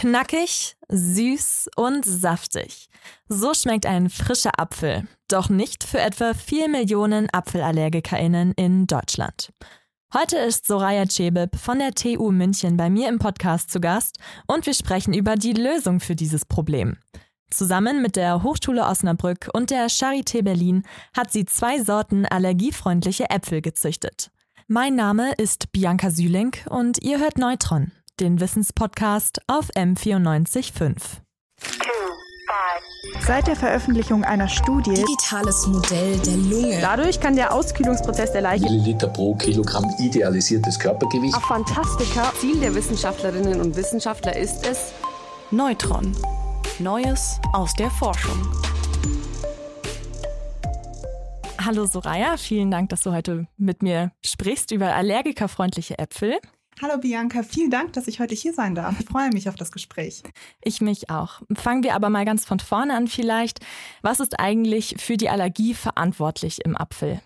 [0.00, 2.88] Knackig, süß und saftig.
[3.28, 5.08] So schmeckt ein frischer Apfel.
[5.26, 9.52] Doch nicht für etwa 4 Millionen ApfelallergikerInnen in Deutschland.
[10.14, 14.66] Heute ist Soraya Cebib von der TU München bei mir im Podcast zu Gast und
[14.66, 16.98] wir sprechen über die Lösung für dieses Problem.
[17.50, 23.62] Zusammen mit der Hochschule Osnabrück und der Charité Berlin hat sie zwei Sorten allergiefreundliche Äpfel
[23.62, 24.30] gezüchtet.
[24.68, 27.90] Mein Name ist Bianca Süling und ihr hört Neutron,
[28.20, 31.20] den Wissenspodcast auf M945.
[33.20, 36.78] Seit der Veröffentlichung einer Studie Digitales Modell der Lunge.
[36.80, 41.34] Dadurch kann der Auskühlungsprozess der Leiche Milliliter pro Kilogramm idealisiertes Körpergewicht.
[41.36, 42.32] Ach, Fantastika.
[42.40, 44.92] Ziel der Wissenschaftlerinnen und Wissenschaftler ist es,
[45.50, 46.16] Neutron.
[46.78, 48.36] Neues aus der Forschung.
[51.64, 56.38] Hallo Soraya, vielen Dank, dass du heute mit mir sprichst über allergikerfreundliche Äpfel.
[56.80, 59.00] Hallo Bianca, vielen Dank, dass ich heute hier sein darf.
[59.00, 60.22] Ich freue mich auf das Gespräch.
[60.62, 61.42] Ich mich auch.
[61.54, 63.60] Fangen wir aber mal ganz von vorne an vielleicht.
[64.02, 67.20] Was ist eigentlich für die Allergie verantwortlich im Apfel?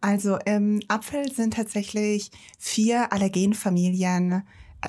[0.00, 4.42] Also im Apfel sind tatsächlich vier Allergenfamilien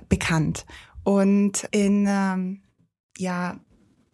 [0.07, 0.65] bekannt.
[1.03, 2.61] Und in ähm,
[3.17, 3.59] ja,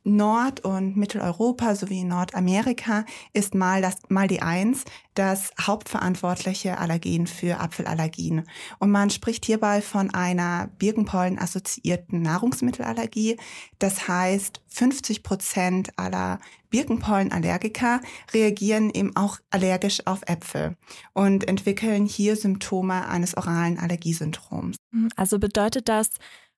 [0.04, 7.60] Nord- und Mitteleuropa sowie Nordamerika ist mal, das, mal die Eins das hauptverantwortliche Allergen für
[7.60, 8.44] Apfelallergien.
[8.80, 13.38] Und man spricht hierbei von einer Birkenpollen-assoziierten Nahrungsmittelallergie.
[13.80, 16.40] Das heißt, 50 Prozent aller
[16.72, 18.02] Birkenpollenallergiker
[18.34, 20.76] reagieren eben auch allergisch auf Äpfel
[21.14, 24.78] und entwickeln hier Symptome eines oralen Allergiesyndroms.
[25.16, 26.10] Also bedeutet das,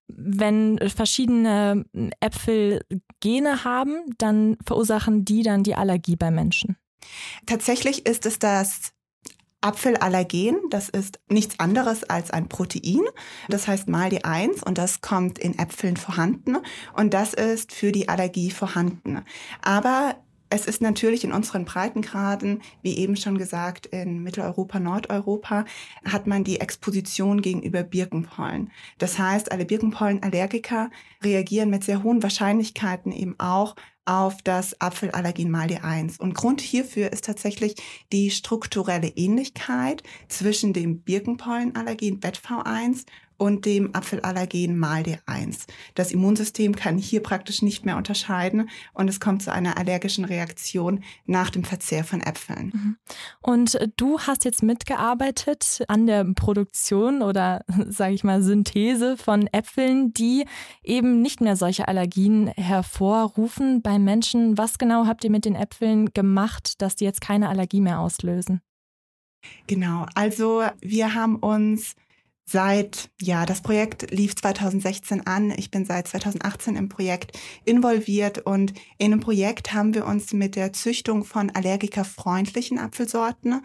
[0.08, 1.86] wenn verschiedene
[2.20, 2.81] Äpfel
[3.20, 6.78] Gene haben, dann verursachen die dann die Allergie bei Menschen.
[7.45, 8.94] Tatsächlich ist es das
[9.61, 13.02] Apfelallergen, das ist nichts anderes als ein Protein.
[13.50, 16.58] Das heißt mal die 1 und das kommt in Äpfeln vorhanden
[16.94, 19.23] und das ist für die Allergie vorhanden.
[19.64, 20.16] Aber
[20.50, 25.66] es ist natürlich in unseren Breitengraden, wie eben schon gesagt, in Mitteleuropa, Nordeuropa,
[26.06, 28.72] hat man die Exposition gegenüber Birkenpollen.
[28.98, 30.92] Das heißt, alle Birkenpollenallergiker
[31.23, 36.20] reagieren mit sehr hohen Wahrscheinlichkeiten eben auch auf das Apfelallergen mal die 1.
[36.20, 37.76] Und Grund hierfür ist tatsächlich
[38.11, 43.05] die strukturelle Ähnlichkeit zwischen dem Birkenpollenallergen BETV1
[43.38, 45.66] und dem Apfelallergen mal D1.
[45.93, 51.04] Das Immunsystem kann hier praktisch nicht mehr unterscheiden und es kommt zu einer allergischen Reaktion
[51.26, 52.72] nach dem Verzehr von Äpfeln.
[52.73, 52.98] Mhm.
[53.42, 59.48] Und äh, du hast jetzt mitgearbeitet an der Produktion oder sage ich mal Synthese von
[59.52, 60.45] Äpfeln, die
[60.83, 64.58] eben nicht mehr solche Allergien hervorrufen bei Menschen.
[64.58, 68.61] Was genau habt ihr mit den Äpfeln gemacht, dass die jetzt keine Allergie mehr auslösen?
[69.67, 71.95] Genau, also wir haben uns
[72.45, 75.52] seit, ja, das Projekt lief 2016 an.
[75.52, 80.55] Ich bin seit 2018 im Projekt involviert und in dem Projekt haben wir uns mit
[80.55, 83.61] der Züchtung von allergikerfreundlichen Apfelsorten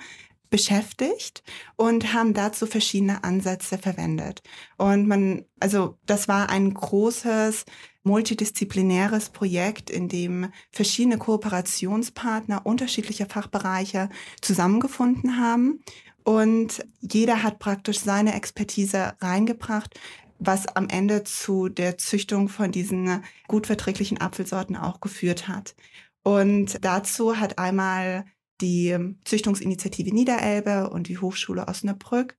[0.50, 1.42] beschäftigt
[1.76, 4.42] und haben dazu verschiedene Ansätze verwendet.
[4.76, 7.64] Und man, also das war ein großes
[8.02, 14.08] multidisziplinäres Projekt, in dem verschiedene Kooperationspartner unterschiedlicher Fachbereiche
[14.40, 15.80] zusammengefunden haben
[16.24, 19.98] und jeder hat praktisch seine Expertise reingebracht,
[20.38, 25.74] was am Ende zu der Züchtung von diesen gut verträglichen Apfelsorten auch geführt hat.
[26.22, 28.24] Und dazu hat einmal
[28.60, 32.36] die Züchtungsinitiative Niederelbe und die Hochschule Osnabrück,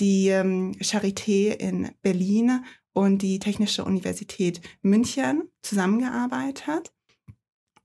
[0.00, 6.92] die ähm, Charité in Berlin und die Technische Universität München zusammengearbeitet.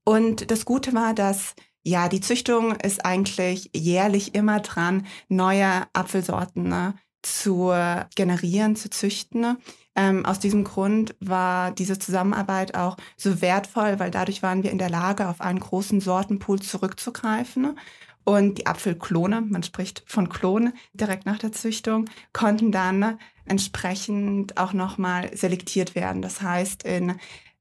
[0.04, 6.64] Und das Gute war, dass ja, die Züchtung ist eigentlich jährlich immer dran, neue Apfelsorten
[6.64, 6.96] ne,
[7.28, 7.74] zu
[8.16, 9.58] generieren, zu züchten.
[9.98, 14.78] Ähm, aus diesem Grund war diese Zusammenarbeit auch so wertvoll, weil dadurch waren wir in
[14.78, 17.78] der Lage, auf einen großen Sortenpool zurückzugreifen.
[18.24, 24.74] Und die Apfelklone, man spricht von Klonen direkt nach der Züchtung, konnten dann entsprechend auch
[24.74, 26.22] nochmal selektiert werden.
[26.22, 27.16] Das heißt, in,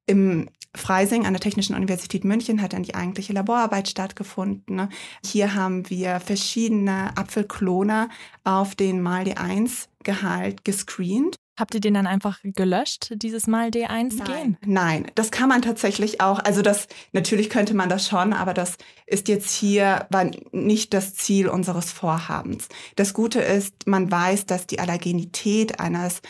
[0.06, 4.88] im Freising an der Technischen Universität München hat dann die eigentliche Laborarbeit stattgefunden.
[5.24, 8.08] Hier haben wir verschiedene Apfelklone
[8.44, 11.36] auf den Mal D1-Gehalt gescreent.
[11.58, 14.18] Habt ihr den dann einfach gelöscht, dieses Mal D1-Gen?
[14.18, 16.38] Nein, nein, das kann man tatsächlich auch.
[16.38, 18.76] Also das, natürlich könnte man das schon, aber das
[19.06, 22.68] ist jetzt hier, war nicht das Ziel unseres Vorhabens.
[22.96, 26.20] Das Gute ist, man weiß, dass die Allergenität eines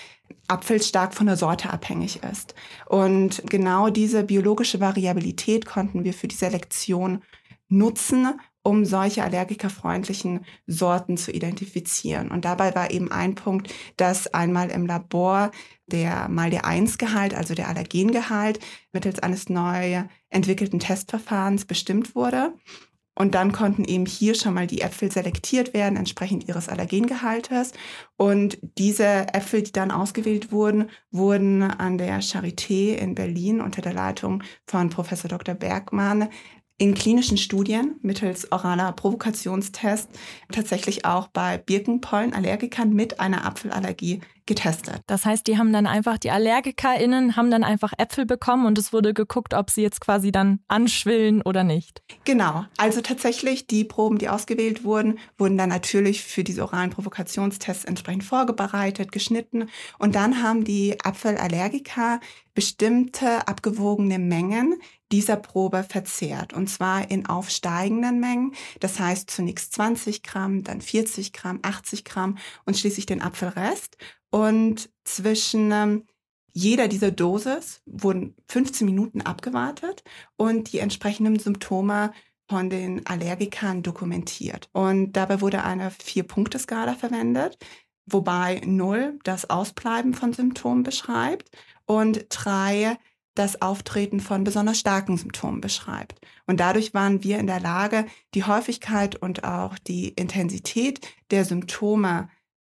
[0.48, 2.54] Apfel stark von der Sorte abhängig ist.
[2.86, 7.22] Und genau diese biologische Variabilität konnten wir für die Selektion
[7.68, 12.32] nutzen um solche allergikerfreundlichen Sorten zu identifizieren.
[12.32, 15.52] Und dabei war eben ein Punkt, dass einmal im Labor
[15.86, 18.58] der mal der 1-Gehalt, also der Allergengehalt,
[18.92, 22.54] mittels eines neu entwickelten Testverfahrens bestimmt wurde.
[23.18, 27.72] Und dann konnten eben hier schon mal die Äpfel selektiert werden, entsprechend ihres Allergengehaltes.
[28.16, 33.94] Und diese Äpfel, die dann ausgewählt wurden, wurden an der Charité in Berlin unter der
[33.94, 35.54] Leitung von Professor Dr.
[35.54, 36.28] Bergmann
[36.78, 40.08] in klinischen Studien mittels oraler Provokationstest
[40.52, 45.00] tatsächlich auch bei Birkenpollenallergikern mit einer Apfelallergie getestet.
[45.06, 48.92] Das heißt, die haben dann einfach, die AllergikerInnen haben dann einfach Äpfel bekommen und es
[48.92, 52.02] wurde geguckt, ob sie jetzt quasi dann anschwillen oder nicht.
[52.24, 52.64] Genau.
[52.76, 58.24] Also tatsächlich, die Proben, die ausgewählt wurden, wurden dann natürlich für diese oralen Provokationstests entsprechend
[58.24, 59.68] vorbereitet, geschnitten
[59.98, 62.20] und dann haben die Apfelallergiker
[62.56, 64.80] bestimmte abgewogene Mengen
[65.12, 66.54] dieser Probe verzehrt.
[66.54, 68.54] Und zwar in aufsteigenden Mengen.
[68.80, 73.98] Das heißt zunächst 20 Gramm, dann 40 Gramm, 80 Gramm und schließlich den Apfelrest.
[74.30, 76.04] Und zwischen ähm,
[76.52, 80.02] jeder dieser Dosis wurden 15 Minuten abgewartet
[80.36, 82.12] und die entsprechenden Symptome
[82.48, 84.70] von den Allergikern dokumentiert.
[84.72, 87.58] Und dabei wurde eine Vier-Punkte-Skala verwendet,
[88.06, 91.50] wobei 0 das Ausbleiben von Symptomen beschreibt
[91.86, 92.98] und 3
[93.34, 96.20] das Auftreten von besonders starken Symptomen beschreibt.
[96.46, 102.28] Und dadurch waren wir in der Lage, die Häufigkeit und auch die Intensität der Symptome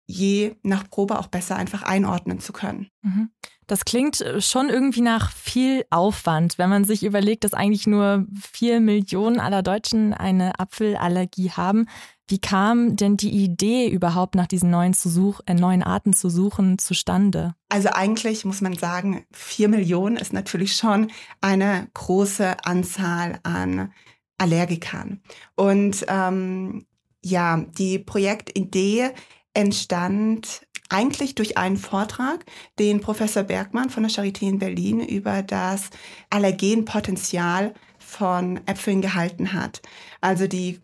[0.06, 2.88] je nach Probe auch besser einfach einordnen zu können.
[3.02, 3.30] Mhm.
[3.68, 8.26] Das klingt äh, schon irgendwie nach viel Aufwand, wenn man sich überlegt, dass eigentlich nur
[8.40, 11.88] vier Millionen aller Deutschen eine Apfelallergie haben.
[12.28, 16.30] Wie kam denn die Idee überhaupt nach diesen neuen, zu such äh, neuen Arten zu
[16.30, 17.54] suchen zustande?
[17.70, 21.12] Also eigentlich muss man sagen, vier Millionen ist natürlich schon
[21.42, 23.92] eine große Anzahl an
[24.38, 25.22] Allergikern.
[25.56, 26.86] Und ähm,
[27.22, 29.12] ja, die Projektidee
[29.54, 32.46] entstand eigentlich durch einen Vortrag,
[32.80, 35.90] den Professor Bergmann von der Charité in Berlin über das
[36.30, 39.82] Allergenpotenzial von Äpfeln gehalten hat.
[40.22, 40.82] Also die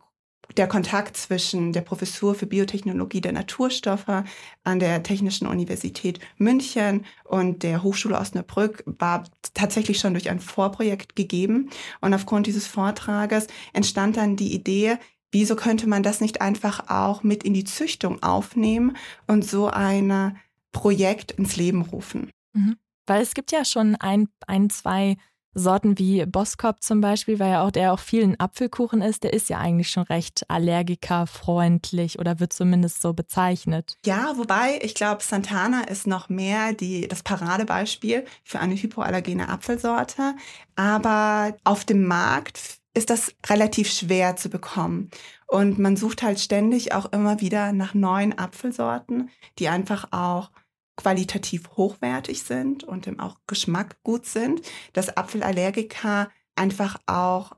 [0.58, 4.24] der Kontakt zwischen der Professur für Biotechnologie der Naturstoffe
[4.64, 9.24] an der Technischen Universität München und der Hochschule Osnabrück war
[9.54, 11.70] tatsächlich schon durch ein Vorprojekt gegeben.
[12.02, 14.98] Und aufgrund dieses Vortrages entstand dann die Idee,
[15.32, 18.98] wieso könnte man das nicht einfach auch mit in die Züchtung aufnehmen
[19.28, 20.38] und so ein
[20.72, 22.32] Projekt ins Leben rufen?
[22.54, 22.78] Mhm.
[23.06, 25.18] Weil es gibt ja schon ein, ein, zwei
[25.54, 29.50] Sorten wie Boskop zum Beispiel, weil ja auch der auch vielen Apfelkuchen ist, der ist
[29.50, 33.98] ja eigentlich schon recht allergikerfreundlich oder wird zumindest so bezeichnet.
[34.06, 40.36] Ja, wobei ich glaube, Santana ist noch mehr die, das Paradebeispiel für eine hypoallergene Apfelsorte.
[40.76, 45.10] Aber auf dem Markt ist das relativ schwer zu bekommen.
[45.48, 50.52] Und man sucht halt ständig auch immer wieder nach neuen Apfelsorten, die einfach auch
[51.00, 54.62] qualitativ hochwertig sind und im auch Geschmack gut sind,
[54.92, 57.54] dass Apfelallergiker einfach auch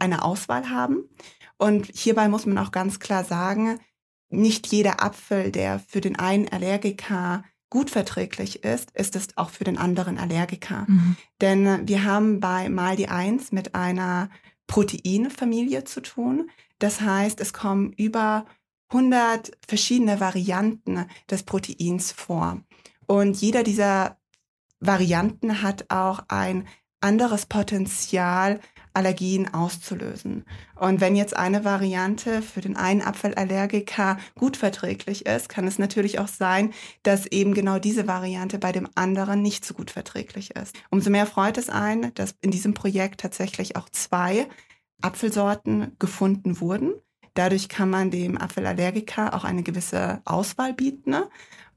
[0.00, 1.08] eine Auswahl haben.
[1.58, 3.78] Und hierbei muss man auch ganz klar sagen,
[4.30, 9.64] nicht jeder Apfel, der für den einen Allergiker gut verträglich ist, ist es auch für
[9.64, 10.86] den anderen Allergiker.
[10.88, 11.16] Mhm.
[11.40, 14.28] Denn wir haben bei Maldi 1 mit einer
[14.66, 16.50] Proteinfamilie zu tun.
[16.80, 18.44] Das heißt, es kommen über
[18.88, 22.60] 100 verschiedene Varianten des Proteins vor.
[23.12, 24.16] Und jeder dieser
[24.80, 26.66] Varianten hat auch ein
[27.02, 28.58] anderes Potenzial,
[28.94, 30.46] Allergien auszulösen.
[30.76, 36.20] Und wenn jetzt eine Variante für den einen Apfelallergiker gut verträglich ist, kann es natürlich
[36.20, 40.74] auch sein, dass eben genau diese Variante bei dem anderen nicht so gut verträglich ist.
[40.88, 44.48] Umso mehr freut es einen, dass in diesem Projekt tatsächlich auch zwei
[45.02, 46.94] Apfelsorten gefunden wurden.
[47.34, 51.10] Dadurch kann man dem Apfelallergiker auch eine gewisse Auswahl bieten.
[51.10, 51.28] Ne?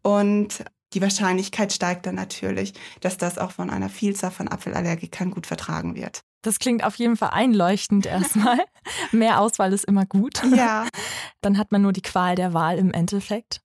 [0.02, 0.64] Und
[0.96, 5.94] die Wahrscheinlichkeit steigt dann natürlich, dass das auch von einer Vielzahl von Apfelallergikern gut vertragen
[5.94, 6.22] wird.
[6.42, 8.60] Das klingt auf jeden Fall einleuchtend erstmal.
[9.12, 10.42] Mehr Auswahl ist immer gut.
[10.56, 10.88] Ja.
[11.42, 13.62] Dann hat man nur die Qual der Wahl im Endeffekt.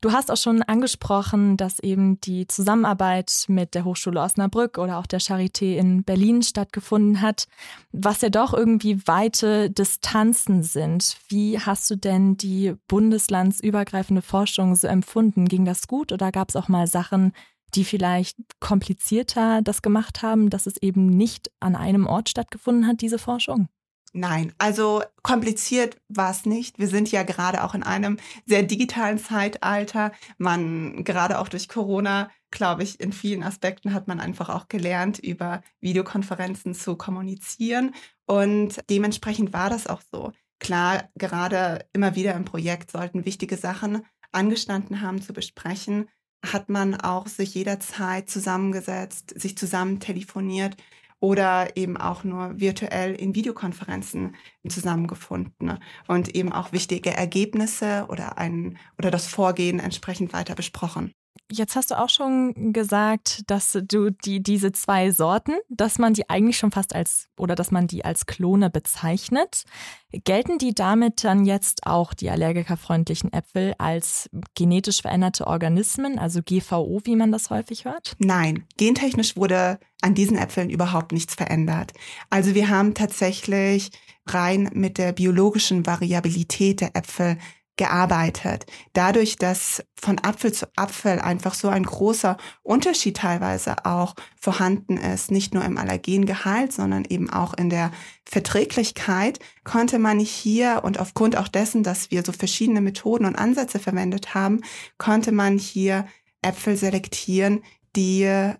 [0.00, 5.06] Du hast auch schon angesprochen, dass eben die Zusammenarbeit mit der Hochschule Osnabrück oder auch
[5.06, 7.48] der Charité in Berlin stattgefunden hat,
[7.90, 11.16] was ja doch irgendwie weite Distanzen sind.
[11.28, 15.48] Wie hast du denn die bundeslandsübergreifende Forschung so empfunden?
[15.48, 17.32] Ging das gut oder gab es auch mal Sachen,
[17.74, 23.00] die vielleicht komplizierter das gemacht haben, dass es eben nicht an einem Ort stattgefunden hat,
[23.00, 23.68] diese Forschung?
[24.14, 26.78] Nein, also kompliziert war es nicht.
[26.78, 30.12] Wir sind ja gerade auch in einem sehr digitalen Zeitalter.
[30.38, 35.18] Man, gerade auch durch Corona, glaube ich, in vielen Aspekten hat man einfach auch gelernt,
[35.18, 37.94] über Videokonferenzen zu kommunizieren.
[38.26, 40.32] Und dementsprechend war das auch so.
[40.60, 46.08] klar, gerade immer wieder im Projekt sollten wichtige Sachen angestanden haben zu besprechen,
[46.44, 50.76] hat man auch sich jederzeit zusammengesetzt, sich zusammen telefoniert
[51.20, 54.36] oder eben auch nur virtuell in Videokonferenzen
[54.68, 61.12] zusammengefunden und eben auch wichtige Ergebnisse oder ein oder das Vorgehen entsprechend weiter besprochen.
[61.50, 66.28] Jetzt hast du auch schon gesagt, dass du die, diese zwei Sorten, dass man die
[66.28, 69.64] eigentlich schon fast als oder dass man die als Klone bezeichnet.
[70.12, 77.00] Gelten die damit dann jetzt auch die allergikerfreundlichen Äpfel als genetisch veränderte Organismen, also GVO,
[77.04, 78.16] wie man das häufig hört?
[78.18, 81.92] Nein, gentechnisch wurde an diesen Äpfeln überhaupt nichts verändert.
[82.30, 83.90] Also wir haben tatsächlich
[84.26, 87.38] rein mit der biologischen Variabilität der Äpfel
[87.78, 88.66] gearbeitet.
[88.92, 95.30] Dadurch, dass von Apfel zu Apfel einfach so ein großer Unterschied teilweise auch vorhanden ist,
[95.30, 97.90] nicht nur im Allergengehalt, sondern eben auch in der
[98.26, 103.78] Verträglichkeit, konnte man hier und aufgrund auch dessen, dass wir so verschiedene Methoden und Ansätze
[103.78, 104.60] verwendet haben,
[104.98, 106.06] konnte man hier
[106.42, 107.62] Äpfel selektieren,
[107.96, 108.52] die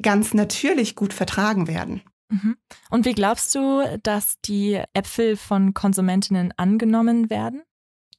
[0.00, 2.02] ganz natürlich gut vertragen werden.
[2.28, 2.56] Mhm.
[2.90, 7.62] Und wie glaubst du, dass die Äpfel von Konsumentinnen angenommen werden?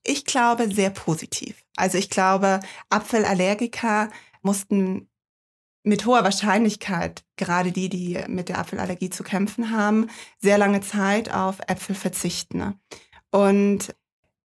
[0.09, 1.65] Ich glaube sehr positiv.
[1.75, 4.09] Also ich glaube, Apfelallergiker
[4.41, 5.09] mussten
[5.83, 10.09] mit hoher Wahrscheinlichkeit, gerade die, die mit der Apfelallergie zu kämpfen haben,
[10.39, 12.79] sehr lange Zeit auf Äpfel verzichten.
[13.31, 13.93] Und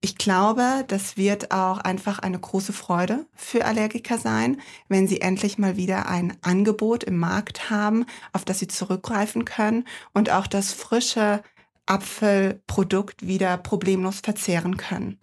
[0.02, 5.60] ich glaube, das wird auch einfach eine große Freude für Allergiker sein, wenn sie endlich
[5.60, 10.74] mal wieder ein Angebot im Markt haben, auf das sie zurückgreifen können und auch das
[10.74, 11.44] frische
[11.86, 15.20] Apfelprodukt wieder problemlos verzehren können.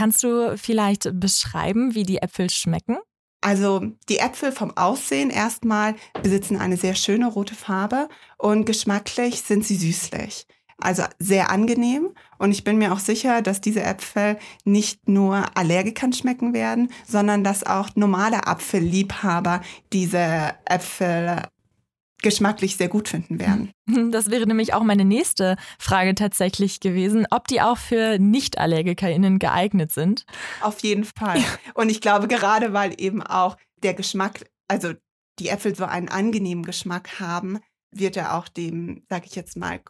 [0.00, 2.96] Kannst du vielleicht beschreiben, wie die Äpfel schmecken?
[3.42, 9.62] Also die Äpfel vom Aussehen erstmal besitzen eine sehr schöne rote Farbe und geschmacklich sind
[9.62, 10.46] sie süßlich.
[10.78, 16.14] Also sehr angenehm und ich bin mir auch sicher, dass diese Äpfel nicht nur Allergikern
[16.14, 19.60] schmecken werden, sondern dass auch normale Apfelliebhaber
[19.92, 21.42] diese Äpfel
[22.22, 23.72] geschmacklich sehr gut finden werden.
[24.12, 29.90] Das wäre nämlich auch meine nächste Frage tatsächlich gewesen, ob die auch für Nicht-AllergikerInnen geeignet
[29.90, 30.26] sind.
[30.60, 31.42] Auf jeden Fall.
[31.74, 34.92] Und ich glaube, gerade weil eben auch der Geschmack, also
[35.40, 37.58] die Äpfel so einen angenehmen Geschmack haben,
[37.90, 39.80] wird er auch dem, sag ich jetzt mal,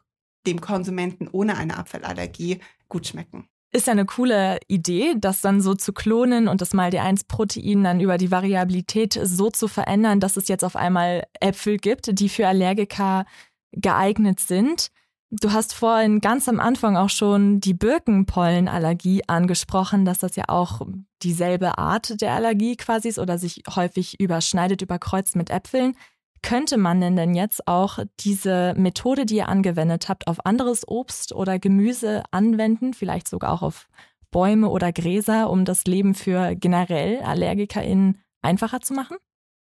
[0.47, 3.49] dem Konsumenten ohne eine Apfelallergie gut schmecken.
[3.73, 8.19] Ist ja eine coole Idee, das dann so zu klonen und das MALD1-Protein dann über
[8.19, 13.27] die Variabilität so zu verändern, dass es jetzt auf einmal Äpfel gibt, die für Allergiker
[13.73, 14.91] geeignet sind.
[15.31, 20.81] Du hast vorhin ganz am Anfang auch schon die Birkenpollenallergie angesprochen, dass das ja auch
[21.23, 25.95] dieselbe Art der Allergie quasi ist oder sich häufig überschneidet, überkreuzt mit Äpfeln.
[26.43, 31.59] Könnte man denn jetzt auch diese Methode, die ihr angewendet habt, auf anderes Obst oder
[31.59, 33.89] Gemüse anwenden, vielleicht sogar auch auf
[34.31, 39.17] Bäume oder Gräser, um das Leben für generell AllergikerInnen einfacher zu machen?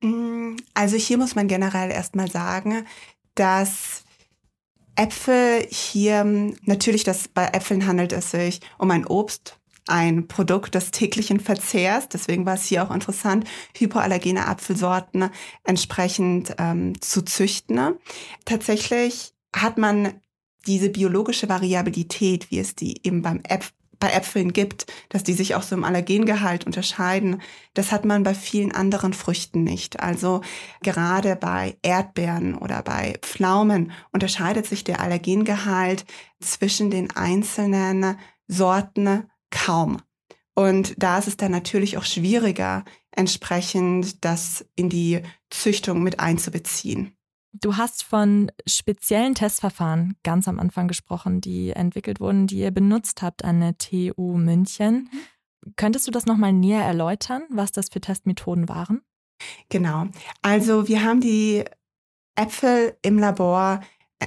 [0.01, 2.87] Mm, also hier muss man generell erstmal sagen,
[3.35, 4.05] dass
[4.97, 6.25] Äpfel hier,
[6.63, 12.09] natürlich, dass bei Äpfeln handelt es sich um ein Obst, ein Produkt des täglichen Verzehrs.
[12.09, 15.31] Deswegen war es hier auch interessant, hypoallergene Apfelsorten
[15.65, 17.97] entsprechend ähm, zu züchten.
[18.45, 20.21] Tatsächlich hat man
[20.67, 23.73] diese biologische Variabilität, wie es die eben beim Äpfel
[24.05, 27.41] bei Äpfeln gibt, dass die sich auch so im Allergengehalt unterscheiden,
[27.73, 30.01] das hat man bei vielen anderen Früchten nicht.
[30.01, 30.43] Also
[30.83, 36.05] gerade bei Erdbeeren oder bei Pflaumen unterscheidet sich der Allergengehalt
[36.39, 40.03] zwischen den einzelnen Sorten kaum.
[40.55, 47.17] Und da ist es dann natürlich auch schwieriger, entsprechend das in die Züchtung mit einzubeziehen.
[47.53, 53.23] Du hast von speziellen Testverfahren ganz am Anfang gesprochen, die entwickelt wurden, die ihr benutzt
[53.23, 55.09] habt an der TU München.
[55.13, 55.73] Mhm.
[55.77, 59.03] Könntest du das nochmal näher erläutern, was das für Testmethoden waren?
[59.69, 60.09] Genau.
[60.43, 61.65] Also wir haben die
[62.35, 63.81] Äpfel im Labor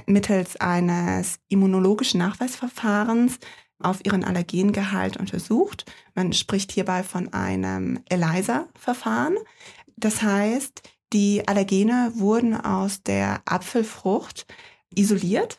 [0.06, 3.38] mittels eines immunologischen Nachweisverfahrens
[3.80, 5.84] auf ihren Allergengehalt untersucht.
[6.14, 9.36] Man spricht hierbei von einem ELISA-Verfahren.
[9.96, 10.82] Das heißt,
[11.12, 14.46] die Allergene wurden aus der Apfelfrucht
[14.94, 15.58] isoliert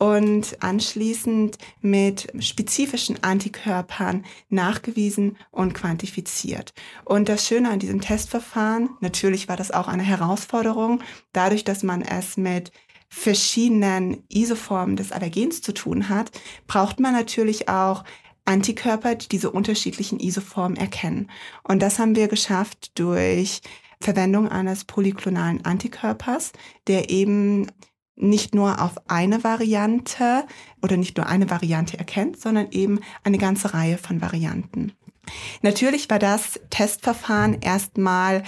[0.00, 6.72] und anschließend mit spezifischen Antikörpern nachgewiesen und quantifiziert.
[7.04, 11.02] Und das Schöne an diesem Testverfahren, natürlich war das auch eine Herausforderung,
[11.34, 12.72] dadurch, dass man es mit
[13.10, 16.30] verschiedenen Isoformen des Allergens zu tun hat,
[16.66, 18.04] braucht man natürlich auch
[18.44, 21.28] Antikörper, die diese unterschiedlichen Isoformen erkennen.
[21.62, 23.60] Und das haben wir geschafft durch
[24.00, 26.52] Verwendung eines polyklonalen Antikörpers,
[26.86, 27.66] der eben
[28.16, 30.44] nicht nur auf eine Variante
[30.82, 34.92] oder nicht nur eine Variante erkennt, sondern eben eine ganze Reihe von Varianten.
[35.62, 38.42] Natürlich war das Testverfahren erstmal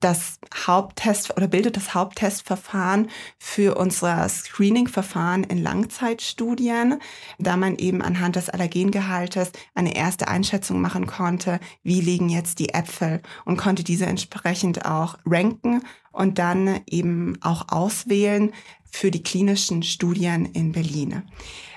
[0.00, 7.00] das Haupttest oder bildet das Haupttestverfahren für unser Screening-Verfahren in Langzeitstudien,
[7.38, 12.70] da man eben anhand des Allergengehaltes eine erste Einschätzung machen konnte, wie liegen jetzt die
[12.70, 18.52] Äpfel und konnte diese entsprechend auch ranken und dann eben auch auswählen,
[18.90, 21.22] für die klinischen Studien in Berlin.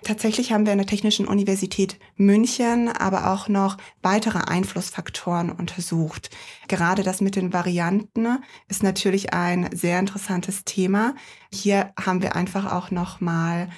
[0.04, 6.30] Tatsächlich haben wir an der Technischen Universität München aber auch noch weitere Einflussfaktoren untersucht.
[6.68, 11.16] Gerade das mit den Varianten ist natürlich ein sehr interessantes Thema.
[11.54, 13.70] Hier haben wir einfach auch noch mal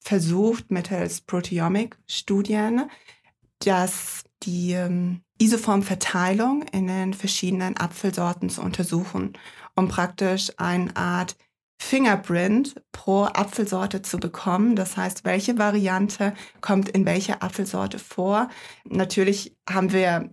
[0.00, 2.90] versucht mittels Proteomic-Studien,
[3.60, 9.34] dass die ähm, Isoformverteilung in den verschiedenen Apfelsorten zu untersuchen,
[9.74, 11.36] um praktisch eine Art
[11.82, 14.76] Fingerprint pro Apfelsorte zu bekommen.
[14.76, 18.48] Das heißt, welche Variante kommt in welcher Apfelsorte vor.
[18.84, 20.30] Natürlich haben wir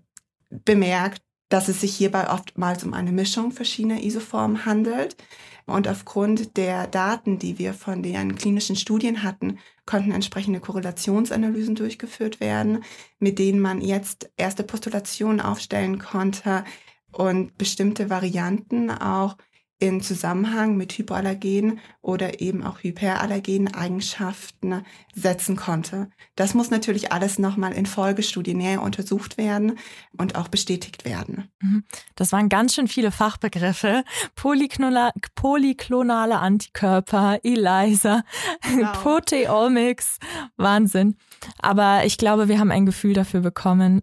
[0.49, 5.17] bemerkt, dass es sich hierbei oftmals um eine Mischung verschiedener Isoformen handelt.
[5.65, 12.39] Und aufgrund der Daten, die wir von den klinischen Studien hatten, konnten entsprechende Korrelationsanalysen durchgeführt
[12.39, 12.83] werden,
[13.19, 16.63] mit denen man jetzt erste Postulationen aufstellen konnte
[17.11, 19.35] und bestimmte Varianten auch
[19.79, 24.83] in Zusammenhang mit Hypoallergen oder eben auch hyperallergenen Eigenschaften
[25.15, 26.09] setzen konnte.
[26.35, 29.79] Das muss natürlich alles nochmal in Folgestudien näher untersucht werden
[30.17, 31.49] und auch bestätigt werden.
[31.61, 31.85] Mhm.
[32.15, 34.03] Das waren ganz schön viele Fachbegriffe.
[34.35, 38.23] Polyklonale, polyklonale Antikörper, ELISA,
[38.61, 38.91] genau.
[39.01, 40.19] Proteomics,
[40.57, 41.15] Wahnsinn.
[41.57, 44.01] Aber ich glaube, wir haben ein Gefühl dafür bekommen,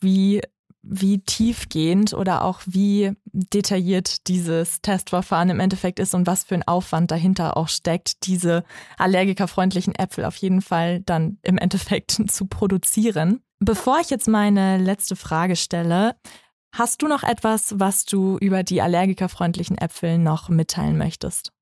[0.00, 0.40] wie
[0.90, 6.66] wie tiefgehend oder auch wie detailliert dieses Testverfahren im Endeffekt ist und was für ein
[6.66, 8.64] Aufwand dahinter auch steckt, diese
[8.96, 13.40] allergikerfreundlichen Äpfel auf jeden Fall dann im Endeffekt zu produzieren.
[13.60, 16.16] Bevor ich jetzt meine letzte Frage stelle,
[16.72, 21.52] hast du noch etwas, was du über die allergikerfreundlichen Äpfel noch mitteilen möchtest?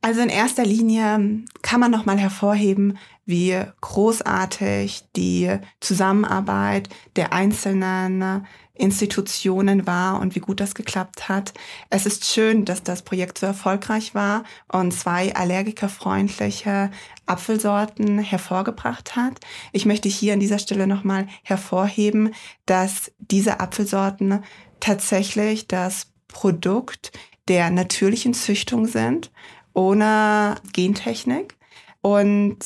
[0.00, 8.46] Also in erster Linie kann man noch mal hervorheben, wie großartig die Zusammenarbeit der einzelnen
[8.74, 11.52] Institutionen war und wie gut das geklappt hat.
[11.90, 16.90] Es ist schön, dass das Projekt so erfolgreich war und zwei allergikerfreundliche
[17.26, 19.40] Apfelsorten hervorgebracht hat.
[19.72, 22.34] Ich möchte hier an dieser Stelle nochmal hervorheben,
[22.66, 24.42] dass diese Apfelsorten
[24.80, 27.12] tatsächlich das Produkt
[27.48, 29.30] der natürlichen Züchtung sind,
[29.74, 31.56] ohne Gentechnik.
[32.00, 32.58] Und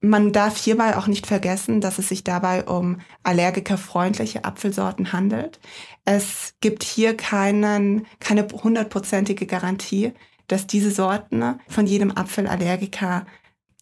[0.00, 5.58] man darf hierbei auch nicht vergessen, dass es sich dabei um allergikerfreundliche Apfelsorten handelt.
[6.04, 10.12] Es gibt hier keinen, keine hundertprozentige Garantie,
[10.46, 13.26] dass diese Sorten von jedem Apfelallergiker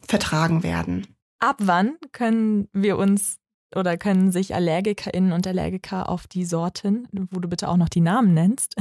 [0.07, 1.07] vertragen werden.
[1.39, 3.39] Ab wann können wir uns
[3.75, 8.01] oder können sich AllergikerInnen und Allergiker auf die Sorten, wo du bitte auch noch die
[8.01, 8.75] Namen nennst,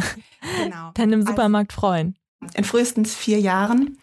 [0.63, 0.91] genau.
[0.93, 2.15] dann im also Supermarkt also, freuen?
[2.53, 3.97] In frühestens vier Jahren.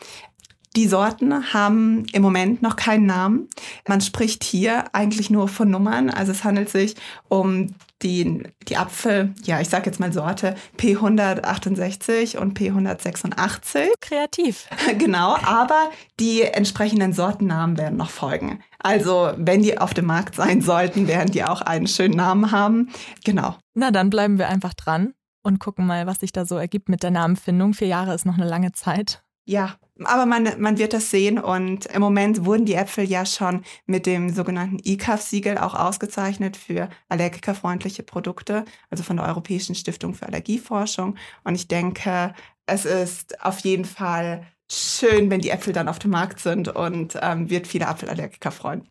[0.74, 3.48] Die Sorten haben im Moment noch keinen Namen.
[3.86, 6.08] Man spricht hier eigentlich nur von Nummern.
[6.08, 6.94] Also es handelt sich
[7.28, 13.88] um die, die Apfel, ja, ich sage jetzt mal Sorte P168 und P186.
[14.00, 14.68] Kreativ.
[14.98, 18.60] Genau, aber die entsprechenden Sortennamen werden noch folgen.
[18.78, 22.90] Also, wenn die auf dem Markt sein sollten, werden die auch einen schönen Namen haben.
[23.24, 23.56] Genau.
[23.74, 27.02] Na, dann bleiben wir einfach dran und gucken mal, was sich da so ergibt mit
[27.02, 27.74] der Namenfindung.
[27.74, 29.22] Vier Jahre ist noch eine lange Zeit.
[29.44, 33.64] Ja, aber man, man wird das sehen und im Moment wurden die Äpfel ja schon
[33.86, 40.26] mit dem sogenannten ICAF-Siegel auch ausgezeichnet für allergikerfreundliche Produkte, also von der Europäischen Stiftung für
[40.26, 41.16] Allergieforschung.
[41.44, 42.34] Und ich denke,
[42.66, 47.18] es ist auf jeden Fall schön, wenn die Äpfel dann auf dem Markt sind und
[47.20, 48.88] ähm, wird viele Apfelallergiker freuen.